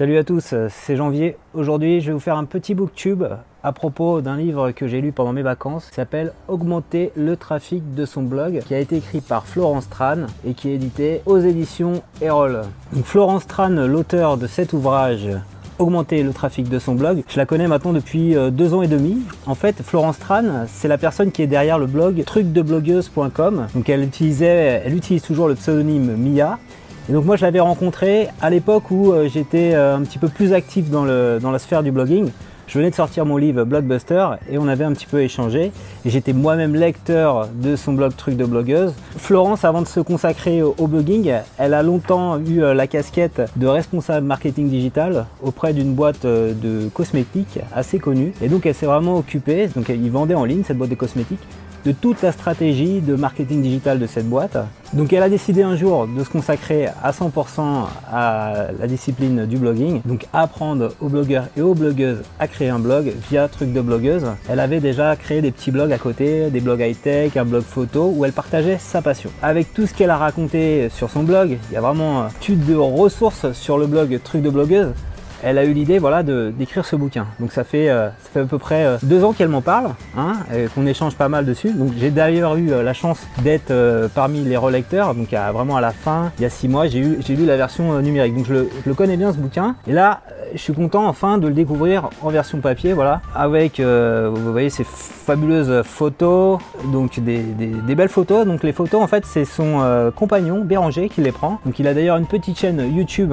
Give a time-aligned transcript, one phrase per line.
[0.00, 1.36] Salut à tous, c'est Janvier.
[1.52, 3.24] Aujourd'hui, je vais vous faire un petit booktube
[3.62, 7.94] à propos d'un livre que j'ai lu pendant mes vacances qui s'appelle Augmenter le trafic
[7.94, 11.36] de son blog, qui a été écrit par Florence Tran et qui est édité aux
[11.36, 12.62] éditions Erol.
[13.04, 15.28] Florence Tran, l'auteur de cet ouvrage,
[15.78, 17.22] augmenter le trafic de son blog.
[17.28, 19.18] Je la connais maintenant depuis euh, deux ans et demi.
[19.44, 23.66] En fait, Florence Tran, c'est la personne qui est derrière le blog trucdeblogueuse.com.
[23.74, 26.58] Donc elle utilisait, elle utilise toujours le pseudonyme Mia
[27.10, 30.28] et donc moi je l'avais rencontré à l'époque où euh, j'étais euh, un petit peu
[30.28, 32.30] plus actif dans, la sphère du blogging.
[32.68, 35.72] Je venais de sortir mon livre Blockbuster et on avait un petit peu échangé.
[36.04, 38.94] Et j'étais moi-même lecteur de son blog Truc de blogueuse.
[39.16, 43.66] Florence, avant de se consacrer au, blogging, elle a longtemps eu euh, la casquette de
[43.66, 48.32] responsable marketing digital auprès d'une boîte de cosmétiques assez connue.
[48.40, 50.94] Et donc elle s'est vraiment occupée, donc elle y vendait en ligne cette boîte de
[50.94, 51.42] cosmétiques,
[51.84, 54.58] de toute la stratégie de marketing digital de cette boîte.
[54.92, 59.56] Donc elle a décidé un jour de se consacrer à 100% à la discipline du
[59.56, 63.80] blogging, donc apprendre aux blogueurs et aux blogueuses à créer un blog via truc de
[63.80, 64.26] blogueuse.
[64.48, 68.12] Elle avait déjà créé des petits blogs à côté, des blogs high-tech, un blog photo
[68.14, 69.30] où elle partageait sa passion.
[69.42, 72.74] Avec tout ce qu'elle a raconté sur son blog, il y a vraiment une de
[72.74, 74.88] ressources sur le blog truc de blogueuse
[75.42, 77.26] elle a eu l'idée voilà, d'écrire ce bouquin.
[77.38, 79.90] Donc ça fait, euh, ça fait à peu près euh, deux ans qu'elle m'en parle,
[80.16, 80.34] hein,
[80.74, 81.72] qu'on échange pas mal dessus.
[81.72, 83.72] Donc j'ai d'ailleurs eu euh, la chance d'être
[84.14, 85.14] parmi les relecteurs.
[85.14, 88.34] Donc vraiment à la fin, il y a six mois, j'ai lu la version numérique.
[88.34, 89.76] Donc je le, je le, connais bien ce bouquin.
[89.86, 90.20] Et là,
[90.52, 94.84] je suis content enfin de le découvrir en version papier, voilà, avec, vous voyez, ces
[94.84, 96.58] fabuleuses photos,
[96.92, 98.46] donc des, des, belles photos.
[98.46, 101.60] Donc les photos, en fait, c'est son compagnon Béranger qui les prend.
[101.64, 103.32] Donc il a d'ailleurs une petite chaîne YouTube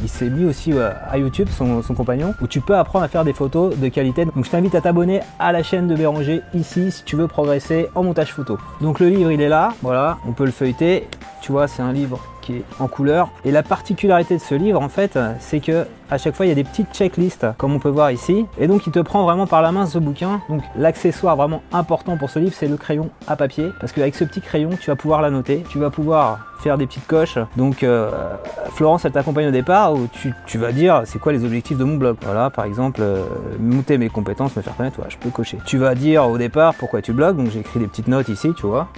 [0.00, 3.32] qui s'est mis aussi à YouTube, son, compagnon, où tu peux apprendre à faire des
[3.32, 4.24] photos de qualité.
[4.24, 7.88] Donc je t'invite à t'abonner à la chaîne de Béranger ici si tu veux progresser
[7.94, 8.58] en montage photo.
[8.80, 11.08] Donc le livre il est là, voilà, on peut le feuilleter.
[11.42, 12.20] Tu vois, c'est un livre
[12.78, 13.30] en couleur.
[13.44, 16.52] Et la particularité de ce livre, en fait, c'est que à chaque fois, il y
[16.52, 18.46] a des petites checklists, comme on peut voir ici.
[18.58, 20.40] Et donc, il te prend vraiment par la main ce bouquin.
[20.48, 23.70] Donc, l'accessoire vraiment important pour ce livre, c'est le crayon à papier.
[23.80, 25.64] Parce qu'avec ce petit crayon, tu vas pouvoir la noter.
[25.68, 27.38] Tu vas pouvoir faire des petites coches.
[27.56, 28.10] Donc, euh,
[28.70, 30.06] Florence, elle t'accompagne au départ où
[30.46, 32.16] tu, vas dire c'est quoi les objectifs de mon blog?
[32.22, 33.24] Voilà, par exemple, euh,
[33.58, 35.58] monter mes compétences, me faire connaître, je peux cocher.
[35.66, 37.36] Tu vas dire au départ pourquoi tu blogues.
[37.36, 38.88] Donc, j'ai écrit des petites notes ici, tu vois.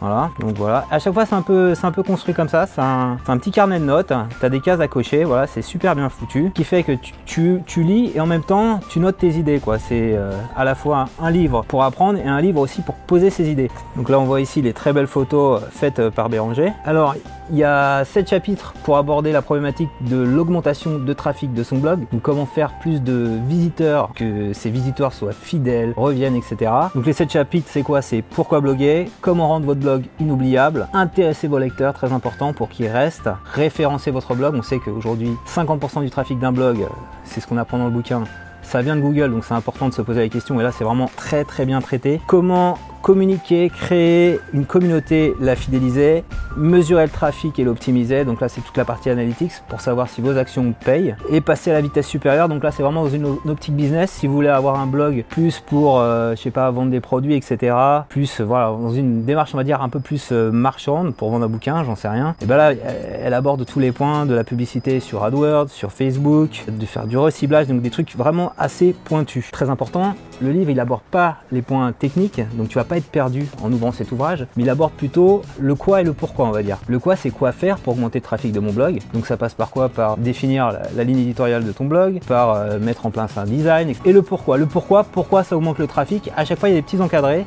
[0.00, 0.84] Voilà, donc voilà.
[0.90, 2.66] À chaque fois, c'est un peu, un peu construit comme ça.
[2.66, 4.12] C'est un, petit carnet de notes.
[4.40, 5.24] Tu as des cases à cocher.
[5.24, 6.50] Voilà, c'est super bien foutu.
[6.54, 6.92] Qui fait que
[7.24, 9.60] tu, tu, lis et en même temps, tu notes tes idées.
[9.60, 9.78] quoi.
[9.78, 13.30] C'est euh, à la fois un livre pour apprendre et un livre aussi pour poser
[13.30, 13.70] ses idées.
[13.96, 16.72] Donc là, on voit ici les très belles photos faites par Béranger.
[16.84, 17.14] Alors,
[17.50, 21.78] il y a 7 chapitres pour aborder la problématique de l'augmentation de trafic de son
[21.78, 22.06] blog.
[22.12, 26.70] Donc comment faire plus de visiteurs, que ces visiteurs soient fidèles, reviennent, etc.
[26.94, 28.02] Donc les 7 chapitres, c'est quoi?
[28.02, 29.85] C'est pourquoi bloguer, comment rendre votre blog
[30.20, 34.54] inoubliable, intéresser vos lecteurs, très important pour qu'ils restent, référencer votre blog.
[34.54, 36.86] On sait qu'aujourd'hui, 50% du trafic d'un blog,
[37.24, 38.24] c'est ce qu'on apprend dans le bouquin,
[38.62, 40.60] ça vient de Google, donc c'est important de se poser la question.
[40.60, 42.20] Et là, c'est vraiment très très bien traité.
[42.26, 46.24] Comment communiquer, créer une communauté, la fidéliser,
[46.56, 48.24] mesurer le trafic et l'optimiser.
[48.24, 51.70] Donc là, c'est toute la partie analytics pour savoir si vos actions payent et passer
[51.70, 52.48] à la vitesse supérieure.
[52.48, 54.10] Donc là, c'est vraiment dans une, optique business.
[54.10, 57.34] Si vous voulez avoir un blog plus pour, euh, je sais pas, vendre des produits,
[57.34, 57.76] etc.
[58.08, 61.44] Plus, voilà, dans une démarche, on va dire, un peu plus euh, marchande pour vendre
[61.44, 62.34] un bouquin, j'en sais rien.
[62.42, 66.64] Et ben là, elle aborde tous les points de la publicité sur AdWords, sur Facebook,
[66.66, 69.48] de faire du reciblage, donc des trucs vraiment assez pointus.
[69.52, 73.10] Très important, le livre, il aborde pas les points techniques, donc tu vas pas être
[73.10, 76.50] perdu en ouvrant cet ouvrage, mais il aborde plutôt le quoi et le pourquoi, on
[76.50, 76.78] va dire.
[76.86, 79.00] Le quoi, c'est quoi faire pour augmenter le trafic de mon blog.
[79.14, 79.88] Donc ça passe par quoi?
[79.88, 83.92] Par définir la, ligne éditoriale de ton blog, par euh, mettre en place un design.
[84.04, 84.58] Et le pourquoi.
[84.58, 86.30] Le pourquoi, pourquoi ça augmente le trafic?
[86.36, 87.44] À chaque fois, il y a des petits encadrés.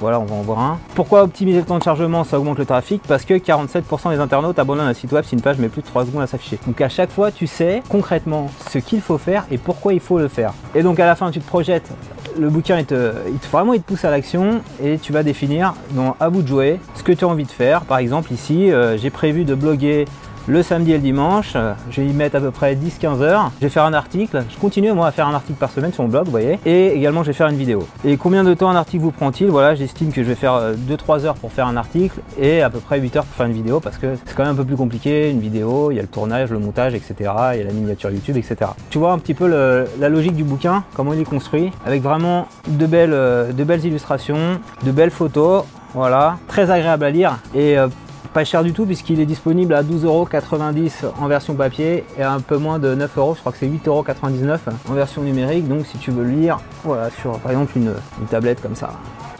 [0.00, 0.78] Voilà, on va en voir un.
[0.94, 3.02] Pourquoi optimiser le temps de chargement Ça augmente le trafic?
[3.08, 5.86] Parce que 47% des internautes abandonnent un site web si une page met plus de
[5.88, 6.60] 3 secondes à s'afficher.
[6.66, 10.18] Donc à chaque fois, tu sais concrètement ce qu'il faut faire et pourquoi il faut
[10.18, 10.52] le faire.
[10.76, 11.90] Et donc à la fin, tu te projettes
[12.38, 13.12] le bouquin, il te,
[13.50, 15.74] vraiment il te pousse à l'action et tu vas définir
[16.20, 17.82] à bout de jouer ce que tu as envie de faire.
[17.82, 20.04] Par exemple, ici, euh, j'ai prévu de bloguer
[20.48, 21.56] le samedi et le dimanche.
[21.90, 23.52] Je vais y mettre à peu près 10-15 heures.
[23.60, 24.42] Je vais faire un article.
[24.48, 26.58] Je continue moi à faire un article par semaine sur mon blog, vous voyez.
[26.64, 27.86] Et également, je vais faire une vidéo.
[28.04, 29.48] Et combien de temps un article vous prend-il?
[29.48, 32.70] Voilà, j'estime que je vais faire 2-3 euh, heures pour faire un article et à
[32.70, 34.64] peu près 8 heures pour faire une vidéo parce que c'est quand même un peu
[34.64, 35.30] plus compliqué.
[35.30, 37.14] Une vidéo, il y a le tournage, le montage, etc.
[37.52, 38.70] Il y a la miniature YouTube, etc.
[38.90, 42.48] Tu vois un petit peu la logique du bouquin, comment il est construit, avec vraiment
[42.66, 45.64] de belles, euh, de belles illustrations, de belles photos.
[45.94, 47.88] Voilà, très agréable à lire et euh,
[48.32, 52.40] pas cher du tout puisqu'il est disponible à 12,90€ en version papier et à un
[52.40, 54.58] peu moins de 9€, je crois que c'est 8,99€
[54.88, 55.68] en version numérique.
[55.68, 57.94] Donc si tu veux le lire, voilà, sur par exemple une,
[58.30, 58.92] tablette comme ça.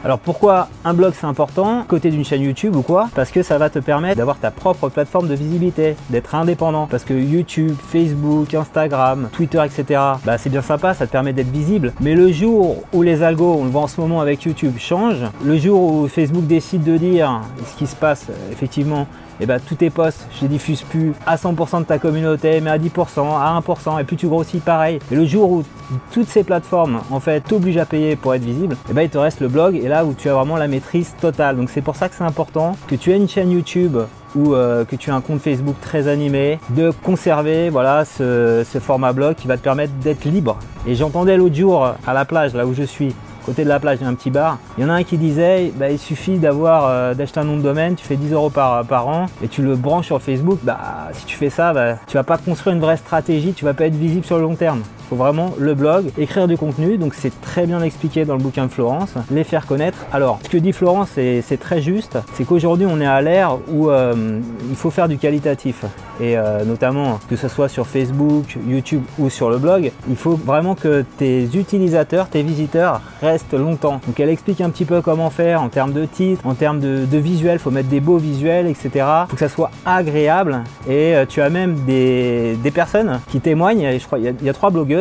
[0.05, 3.09] Alors pourquoi un blog c'est important côté d'une chaîne YouTube ou quoi?
[3.17, 6.87] Parce que ça va te permettre d'avoir ta propre plateforme de visibilité, d'être indépendant.
[6.87, 10.00] Parce que YouTube, Facebook, Instagram, Twitter, etc.
[10.25, 11.93] Bah c'est bien sympa, ça te permet d'être visible.
[12.00, 15.25] Mais le jour où les algos, on le voit en ce moment avec YouTube, changent,
[15.45, 19.09] le jour où Facebook décide de dire ce qui se passe effectivement
[19.41, 22.61] et eh bah, tous tes posts, je les diffuse plus à 100% de ta communauté,
[22.61, 24.99] mais à 10%, à 1%, et plus tu grossis pareil.
[25.12, 25.62] Et le jour où
[26.11, 29.17] toutes ces plateformes en fait t'obligent à payer pour être visible, eh bah, il te
[29.17, 31.56] reste le blog là où tu as vraiment la maîtrise totale.
[31.56, 33.96] Donc c'est pour ça que c'est important que tu aies une chaîne YouTube
[34.37, 39.12] ou euh, que tu as un compte Facebook très animé, de conserver voilà ce, format
[39.12, 40.58] blog qui va te permettre d'être libre.
[40.87, 43.14] Et j'entendais l'autre jour à la plage, là où je suis,
[43.44, 44.58] côté de la plage, il y a un petit bar.
[44.76, 47.56] Il y en a un qui disait, bah, il suffit d'avoir euh, d'acheter un nom
[47.56, 50.58] de domaine, tu fais 10 euros par, par an et tu le branches sur Facebook.
[50.62, 53.75] Bah, si tu fais ça, bah, tu vas pas construire une vraie stratégie, tu vas
[53.75, 57.15] pas être visible sur le long terme faut vraiment le blog, écrire du contenu, donc
[57.15, 60.05] c'est très bien expliqué dans le bouquin de Florence, les faire connaître.
[60.13, 63.89] Alors, ce que dit Florence, c'est très juste, c'est qu'aujourd'hui on est à l'ère où
[63.91, 65.85] euh, il faut faire du qualitatif,
[66.21, 70.37] et euh, notamment que ce soit sur Facebook, YouTube ou sur le blog, il faut
[70.37, 74.01] vraiment que tes utilisateurs, tes visiteurs restent longtemps.
[74.07, 77.07] Donc elle explique un petit peu comment faire en termes de titres, en termes de,
[77.11, 79.07] de visuels, faut mettre des beaux visuels, etc.
[79.29, 84.05] Faut que ça soit agréable, et euh, tu as même des, personnes qui témoignent, je
[84.05, 84.98] crois, il il y a trois blogueurs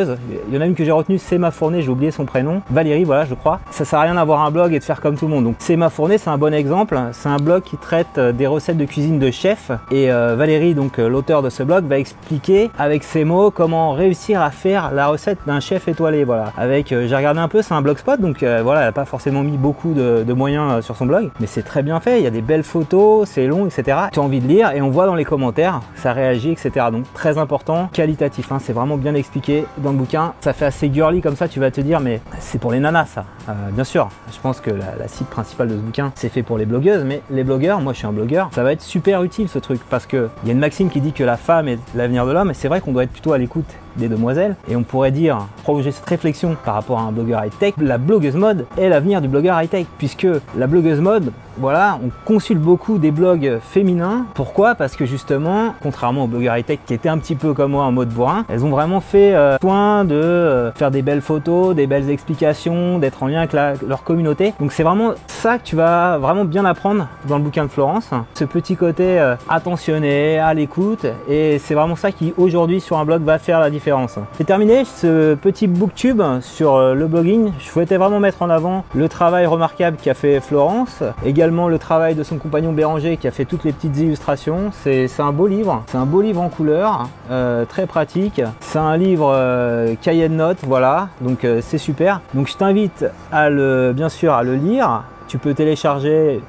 [0.48, 2.62] il y en a une que j'ai retenue, c'est ma fournée, j'ai oublié son prénom.
[2.70, 3.60] Valérie, voilà, je crois.
[3.72, 5.46] Ça sert à rien d'avoir un blog et de faire comme tout le monde.
[5.46, 7.00] Donc c'est ma fournée, c'est un bon exemple.
[7.14, 9.72] C'est un blog qui traite euh, des recettes de cuisine de chef.
[9.92, 13.92] Et euh, Valérie, donc euh, l'auteur de ce blog, va expliquer avec ses mots comment
[13.92, 16.24] réussir à faire la recette d'un chef étoilé.
[16.24, 16.52] Voilà.
[16.58, 19.58] Avec, j'ai regardé un peu, c'est un blogspot, donc voilà, elle n'a pas forcément mis
[19.58, 22.20] beaucoup de, moyens sur son blog, mais c'est très bien fait.
[22.20, 23.98] Il y a des belles photos, c'est long, etc.
[24.12, 26.88] Tu as envie de lire et on voit dans les commentaires, ça réagit, etc.
[26.92, 28.52] Donc très important, qualitatif.
[28.52, 30.34] Hein, c'est vraiment bien expliqué dans le bouquin.
[30.42, 33.06] Ça fait assez girly comme ça, tu vas te dire, mais c'est pour les nanas
[33.06, 33.26] ça.
[33.50, 36.44] Euh, bien sûr, je pense que la, la, cible principale de ce bouquin, c'est fait
[36.44, 39.24] pour les blogueuses, mais les blogueurs, moi je suis un blogueur, ça va être super
[39.24, 41.68] utile ce truc parce que il y a une maxime qui dit que la femme
[41.68, 44.56] est l'avenir de l'homme, et c'est vrai qu'on doit être plutôt à l'écoute des demoiselles.
[44.70, 48.36] Et on pourrait dire, prolonger cette réflexion par rapport à un blogueur high-tech, la blogueuse
[48.36, 50.28] mode est l'avenir du blogueur high-tech, puisque
[50.58, 54.26] la blogueuse mode, voilà, on consulte beaucoup des blogs féminins.
[54.36, 54.76] Pourquoi?
[54.76, 57.92] Parce que justement, contrairement aux blogueurs high-tech qui étaient un petit peu comme moi en
[57.92, 61.88] mode bourrin, elles ont vraiment fait euh, soin de euh, faire des belles photos, des
[61.88, 64.54] belles explications, d'être en lien avec leur communauté.
[64.60, 68.12] Donc c'est vraiment ça que tu vas vraiment bien apprendre dans le bouquin de Florence.
[68.36, 73.06] Ce petit côté euh, attentionné, à l'écoute, et c'est vraiment ça qui aujourd'hui sur un
[73.06, 73.87] blog va faire la différence
[74.34, 77.54] c'est terminé ce petit booktube sur euh, le blogging.
[77.58, 82.14] Je souhaitais vraiment mettre en avant le travail remarquable qu'a fait Florence, également le travail
[82.14, 84.72] de son compagnon Béranger qui a fait toutes les petites illustrations.
[84.84, 88.42] C'est un beau livre, c'est un beau livre en couleur, euh, très pratique.
[88.60, 92.20] C'est un livre euh, cahier de notes, voilà, donc c'est super.
[92.34, 95.04] Donc je t'invite bien sûr, à le lire.
[95.30, 96.42] Tu peux télécharger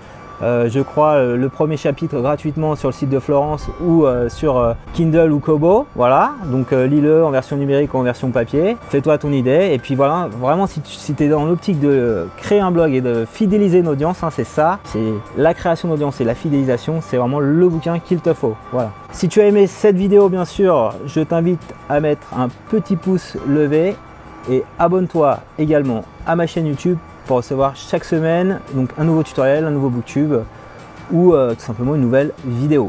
[0.42, 4.28] euh, je crois, euh, le premier chapitre gratuitement sur le site de Florence ou euh,
[4.28, 5.86] sur Kindle ou Kobo.
[5.94, 8.76] Voilà, donc lis-le en version numérique ou en version papier.
[8.88, 9.70] Fais-toi ton idée.
[9.72, 13.24] Et puis voilà, vraiment, si tu es dans l'optique de créer un blog et de
[13.30, 17.40] fidéliser une audience, hein, c'est ça, c'est la création d'audience et la fidélisation, c'est vraiment
[17.40, 18.54] le bouquin qu'il te faut.
[18.72, 18.90] Voilà.
[19.12, 23.36] Si tu as aimé cette vidéo, bien sûr, je t'invite à mettre un petit pouce
[23.48, 23.96] levé
[24.50, 26.98] et abonne-toi également à ma chaîne YouTube
[27.28, 30.32] pour recevoir chaque semaine donc un nouveau tutoriel, un nouveau booktube
[31.12, 32.88] ou euh, tout simplement une nouvelle vidéo.